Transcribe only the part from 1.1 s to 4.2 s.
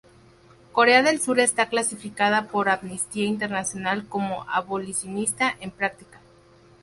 Sur está clasificada por Amnistía Internacional